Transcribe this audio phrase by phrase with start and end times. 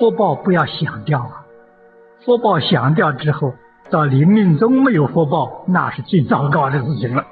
[0.00, 1.44] 福报不要想掉啊！
[2.24, 3.52] 福报想掉之后，
[3.90, 7.26] 到临命终没有福报，那是最糟糕的事情了。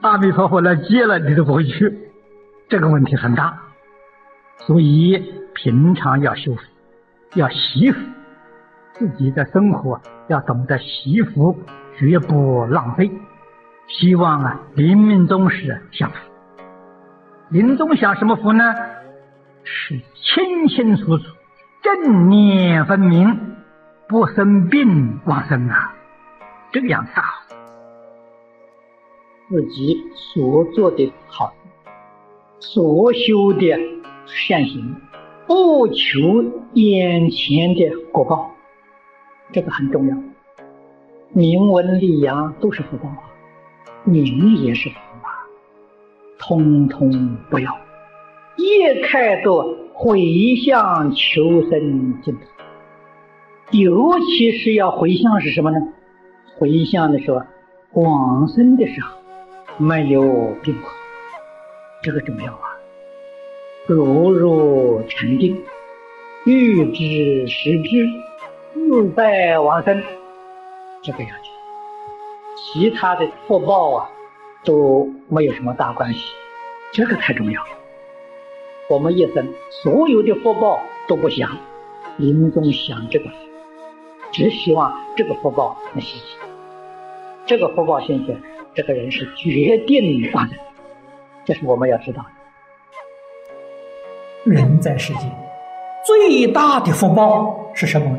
[0.00, 2.10] 阿弥陀佛来接了，你都不会去，
[2.70, 3.54] 这个问题很大。
[4.66, 5.22] 所以
[5.52, 6.62] 平常要修福，
[7.34, 8.00] 要惜福，
[8.94, 11.54] 自己的生活要懂得惜福，
[11.98, 13.10] 绝不浪费。
[13.88, 16.16] 希望啊，临命终时享福。
[17.50, 18.74] 临终享什么福呢？
[19.64, 21.24] 是清清楚楚。
[21.96, 23.56] 正念分明，
[24.06, 25.92] 不生病往生啊，
[26.70, 27.22] 这个样子好。
[29.48, 31.52] 自己所做的好，
[32.60, 33.76] 所修的
[34.24, 34.94] 善行，
[35.48, 36.20] 不求
[36.74, 38.52] 眼前的果报，
[39.50, 40.16] 这个很重要。
[41.32, 43.24] 名闻利养都是福报啊，
[44.04, 45.42] 名也是福啊，
[46.38, 47.76] 通通不要，
[48.56, 49.76] 一开多。
[50.02, 52.40] 回向求生净土，
[53.70, 55.76] 尤其是要回向是什么呢？
[56.56, 57.42] 回向的时候，
[57.92, 59.14] 往生的时候
[59.76, 60.88] 没有病苦，
[62.02, 62.62] 这个重要啊。
[63.86, 65.62] 如入禅定，
[66.46, 68.06] 欲知时知，
[68.72, 70.02] 自在往生，
[71.02, 71.52] 这个要紧。
[72.56, 74.10] 其他的福报啊
[74.64, 76.24] 都没有什么大关系，
[76.90, 77.68] 这个太重要了。
[78.90, 81.48] 我们一生所有的福报都不想，
[82.16, 83.26] 临终想这个，
[84.32, 86.20] 只希望这个福报能现。
[87.46, 88.42] 这个福报现前，
[88.74, 90.56] 这个人是决定发的，
[91.44, 92.20] 这是我们要知道
[94.44, 94.50] 的。
[94.50, 95.22] 人在世间
[96.04, 98.18] 最大的福报是什么呢？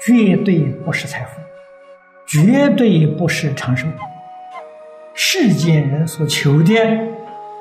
[0.00, 1.40] 绝对不是财富，
[2.28, 3.88] 绝对不是长寿。
[5.14, 6.74] 世间人所求的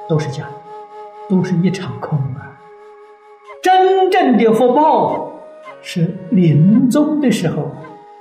[0.07, 0.51] 都是假的。
[1.29, 2.57] 都是一场空啊！
[3.61, 5.31] 真正的福报
[5.81, 7.69] 是临终的时候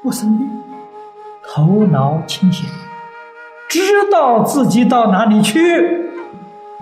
[0.02, 0.48] 不生病，
[1.46, 2.68] 头脑清醒，
[3.68, 3.80] 知
[4.10, 6.10] 道自己到哪里去，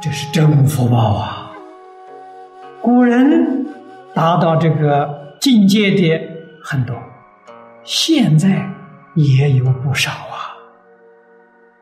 [0.01, 1.53] 这是真福报啊！
[2.81, 3.67] 古人
[4.15, 6.21] 达到这个境界的
[6.63, 6.97] 很多，
[7.83, 8.67] 现在
[9.15, 10.57] 也有不少啊。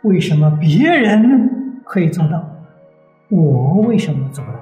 [0.02, 2.44] 为什么别人可以做到？
[3.34, 4.58] 我为什么做不到？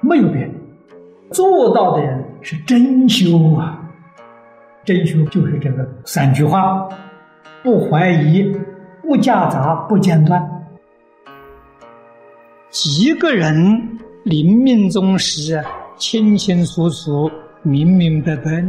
[0.00, 0.54] 没有别人
[1.32, 3.82] 做到的人是真修啊！
[4.84, 6.88] 真修就是这个三句话：
[7.64, 8.54] 不怀疑，
[9.02, 10.40] 不夹杂，不间断。
[12.70, 15.60] 几个人临命终时
[15.96, 17.28] 清清楚楚、
[17.62, 18.64] 明明白白，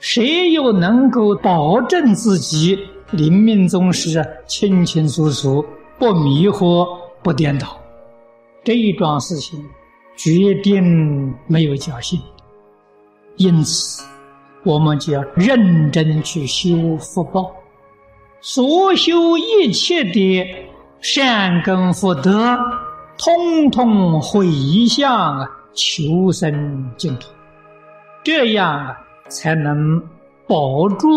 [0.00, 2.76] 谁又能够保证自己
[3.12, 5.64] 临命终时清清楚楚、
[6.00, 6.84] 不迷惑、
[7.22, 7.78] 不颠倒？
[8.64, 9.68] 这一桩事情
[10.16, 12.20] 决定没有侥幸，
[13.36, 14.04] 因此
[14.62, 17.52] 我们就要认真去修福报，
[18.40, 20.46] 所修一切的
[21.00, 22.56] 善根福德，
[23.18, 24.46] 通通回
[24.86, 27.28] 向啊，求生净土，
[28.22, 28.94] 这样，
[29.28, 30.00] 才能
[30.46, 31.08] 保住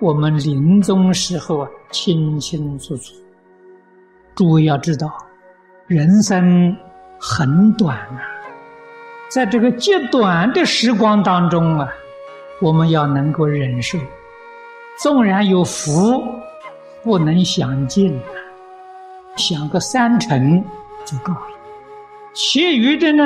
[0.00, 3.14] 我们临终时候啊清清楚楚。
[4.34, 5.08] 诸位要知道。
[5.90, 6.76] 人生
[7.18, 8.22] 很短啊，
[9.28, 11.92] 在这个极短的时光当中啊，
[12.60, 13.98] 我们要能够忍受。
[15.02, 16.22] 纵然有福，
[17.02, 18.16] 不能享尽，
[19.34, 20.64] 享个三成
[21.04, 21.42] 就够了。
[22.34, 23.24] 其余的呢，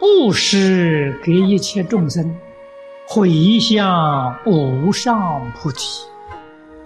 [0.00, 2.28] 布施给一切众生，
[3.06, 6.08] 回向无上菩提，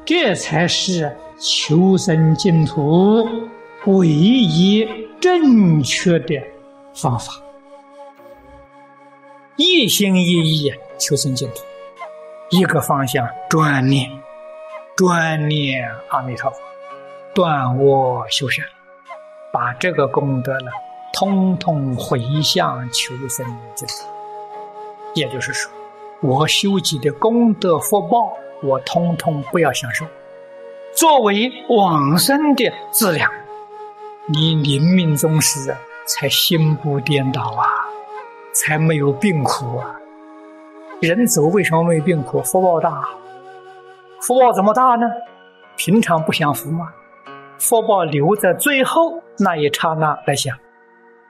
[0.05, 3.27] 这才是求生净土。
[3.87, 4.87] 唯一
[5.21, 6.43] 正确的
[6.95, 7.33] 方法，
[9.57, 11.63] 一心一意求生净土，
[12.51, 14.11] 一个方向专念，
[14.97, 16.59] 专念阿弥陀佛，
[17.35, 18.65] 断我修善，
[19.53, 20.71] 把这个功德呢，
[21.13, 23.95] 通通回向求生净土。
[25.15, 25.73] 也就是说，
[26.21, 30.05] 我修集的功德福报，我通通不要享受，
[30.95, 33.31] 作为往生的资粮。
[34.31, 35.75] 你临命终时
[36.07, 37.65] 才心不颠倒啊，
[38.53, 39.99] 才没有病苦啊。
[41.01, 42.43] 人走为什么没有病苦？
[42.43, 43.09] 福报大，
[44.21, 45.07] 福报怎么大呢？
[45.77, 46.93] 平常不享福吗？
[47.59, 50.55] 福报留在最后那一刹那来想，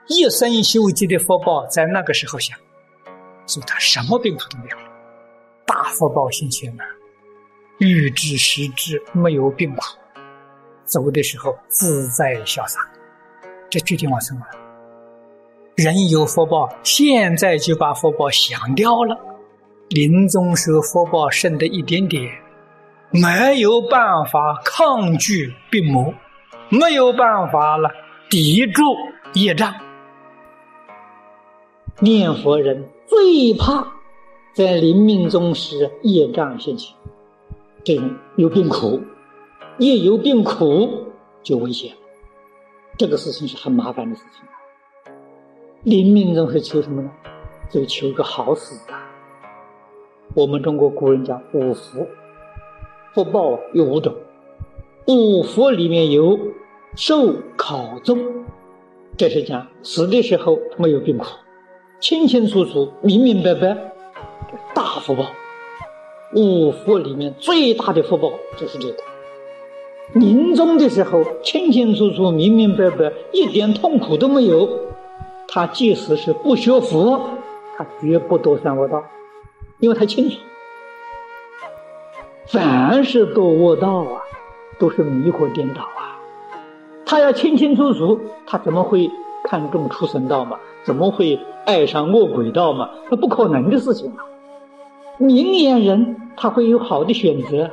[0.07, 2.57] 一生修积的福报在那个时候想，
[3.45, 4.77] 所以他什么病苦都没有，
[5.65, 6.83] 大福报心前呢，
[7.77, 9.83] 欲知时知没有病苦。
[10.89, 12.79] 走的时候自在潇洒，
[13.69, 14.45] 这决定往生了。
[15.75, 19.17] 人有福报，现在就把福报享掉了，
[19.89, 22.29] 临终时福报剩的一点点，
[23.11, 26.13] 没有办法抗拒病魔，
[26.69, 27.89] 没有办法了
[28.29, 28.81] 抵住
[29.35, 29.73] 业障。
[31.99, 33.87] 念佛人最怕
[34.53, 36.93] 在临命终时业障现起，
[37.83, 39.01] 这人有病苦，
[39.79, 41.05] 一有病苦
[41.41, 41.97] 就危险了，
[42.97, 44.43] 这个事情是很麻烦的事情。
[45.83, 47.09] 临命终是求什么呢？
[47.71, 49.09] 就求个好死啊！
[50.35, 52.05] 我们中国古人讲五福，
[53.13, 54.13] 福报有五种，
[55.07, 56.37] 五福里面有
[56.95, 58.45] 寿考中，
[59.15, 61.25] 这是讲死的时候没有病苦，
[62.01, 63.77] 清清楚楚、明明白白，
[64.75, 65.25] 大福报。
[66.35, 68.97] 五福里面最大的福报就是这个，
[70.13, 74.67] 临终的时候清清楚楚、明明白白，一点痛苦都没有。
[75.47, 77.19] 他即使是不学佛，
[77.77, 79.03] 他绝不堕三恶道，
[79.79, 80.37] 因为他清楚，
[82.47, 84.21] 凡是堕恶道啊，
[84.79, 86.17] 都是迷惑颠倒啊。
[87.05, 89.09] 他要清清楚楚，他怎么会
[89.43, 90.57] 看重畜生道嘛？
[90.83, 92.89] 怎么会爱上恶鬼道嘛？
[93.09, 94.25] 那不可能的事情啊！
[95.17, 97.69] 明眼人他会有好的选择，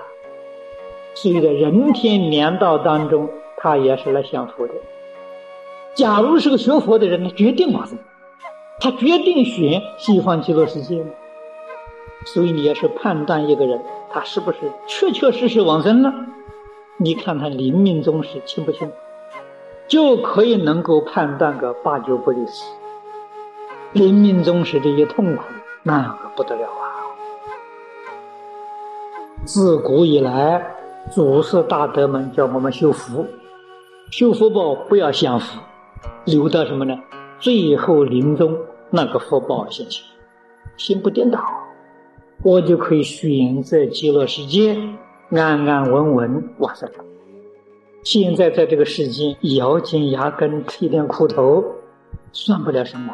[1.16, 4.74] 所以在人天两道当中，他也是来享福的。
[5.94, 7.96] 假如是个学佛的人，他决定往生，
[8.78, 11.02] 他决定选西方极乐世界。
[12.26, 13.80] 所以你要是判断一个人，
[14.10, 16.12] 他是不是确确实实往生了，
[16.98, 18.92] 你看他临命终时清不清，
[19.88, 22.64] 就可以能够判断个八九不离十。
[23.92, 25.44] 临命终时这些痛苦，
[25.82, 27.08] 那可不得了啊！
[29.46, 30.75] 自古以来，
[31.10, 33.24] 祖师大德们叫我们修福，
[34.10, 35.60] 修福报不要享福。
[36.24, 36.98] 留到什么呢？
[37.38, 38.56] 最后临终
[38.90, 40.04] 那个福报现前，
[40.76, 41.40] 心不颠倒，
[42.42, 44.76] 我就可以选择极乐世界，
[45.30, 46.90] 安安稳稳往生。
[48.02, 51.64] 现在在这个世间咬紧牙根吃一点苦头，
[52.32, 53.12] 算不了什么。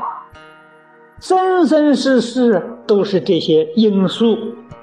[1.20, 4.36] 生生世世都是这些因素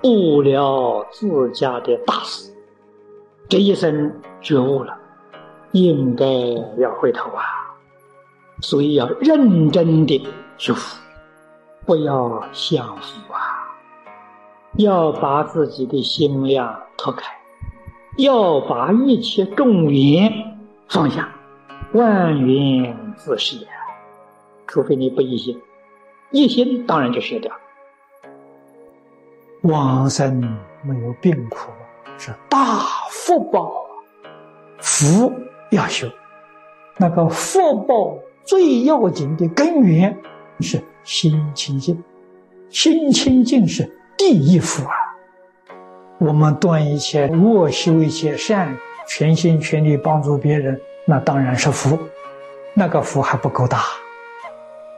[0.04, 2.49] 误了自家的大事，
[3.50, 4.96] 这一生觉悟了，
[5.72, 6.26] 应该
[6.78, 7.44] 要回头啊。
[8.62, 10.24] 所以要认真的
[10.58, 10.98] 修福，
[11.86, 13.74] 不要享福啊！
[14.74, 17.26] 要把自己的心量脱开，
[18.18, 20.32] 要把一切重缘
[20.88, 21.28] 放下，
[21.94, 23.68] 万缘自是。
[24.68, 25.60] 除非你不一心，
[26.30, 27.52] 一心当然就舍掉。
[29.64, 30.40] 往生
[30.84, 31.72] 没有病苦，
[32.18, 32.80] 是大
[33.12, 33.72] 福报，
[34.80, 35.32] 福
[35.72, 36.08] 要修，
[36.98, 38.18] 那个福报。
[38.46, 40.18] 最要紧的根源
[40.60, 42.04] 是心清净，
[42.72, 44.96] 心清净是第一福啊！
[46.18, 48.76] 我们断一切恶，修一切善，
[49.08, 52.00] 全心全力帮助别人，那当然是福。
[52.74, 53.84] 那个福还不够大，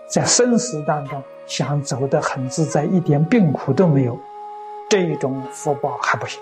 [0.08, 4.18] 在生死当中想走得很自在，一点病苦都没有，
[4.88, 6.42] 这种福报还不行。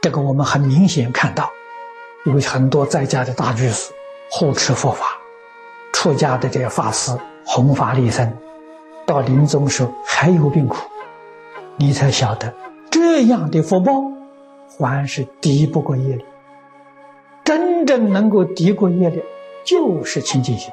[0.00, 1.50] 这个我们很明显看到，
[2.24, 3.92] 有很多在家的大居士
[4.30, 5.06] 护持佛法。
[5.92, 7.10] 出家的这些法师
[7.44, 8.32] 弘法利生，
[9.04, 10.76] 到临终时还有病苦，
[11.76, 12.54] 你才晓得
[12.90, 13.92] 这样的福报
[14.78, 16.24] 还是敌不过业力。
[17.42, 19.22] 真正能够敌过业力，
[19.64, 20.70] 就是清净心。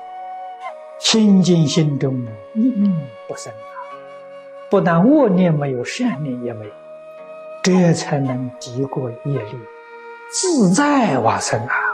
[1.00, 2.13] 清净心中
[2.53, 2.94] 一念
[3.27, 3.75] 不生啊！
[4.70, 6.72] 不但恶念没有，善念也没有，
[7.65, 9.60] 这才能敌过业力，
[10.31, 11.84] 自在往生啊！